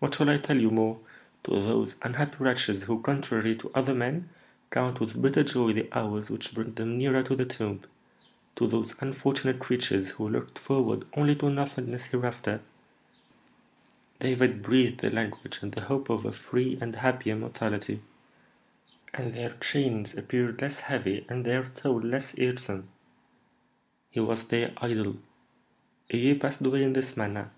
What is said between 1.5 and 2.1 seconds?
those